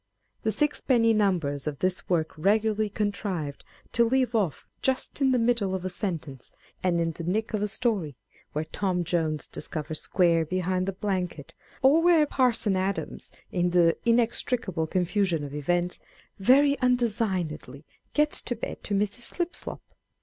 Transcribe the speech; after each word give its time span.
The 0.41 0.51
sixpenny 0.51 1.13
numbers 1.13 1.67
of 1.67 1.77
this 1.77 2.09
work 2.09 2.33
regularly 2.35 2.89
contrived 2.89 3.63
to 3.91 4.03
leave 4.03 4.33
off 4.33 4.65
just 4.81 5.21
in 5.21 5.29
the 5.29 5.37
middle 5.37 5.75
of 5.75 5.85
a 5.85 5.91
sentence, 5.91 6.51
and 6.83 6.99
in 6.99 7.11
the 7.11 7.23
nick 7.23 7.53
of 7.53 7.61
a 7.61 7.67
story, 7.67 8.15
where 8.51 8.65
Tom 8.65 9.03
Jones 9.03 9.45
discovers 9.45 10.01
Square 10.01 10.45
behind 10.45 10.87
the 10.87 10.91
blanket; 10.91 11.53
or 11.83 12.01
where 12.01 12.25
Parson 12.25 12.75
Adams, 12.75 13.31
in 13.51 13.69
the 13.69 13.95
inextricable 14.03 14.87
confusion 14.87 15.43
of 15.43 15.53
events, 15.53 15.99
very 16.39 16.79
undesiguedly 16.79 17.85
gets 18.15 18.41
to 18.41 18.55
bed 18.55 18.83
to 18.83 18.95
Mrs. 18.95 19.19
Slip 19.21 19.55
slop. 19.55 19.83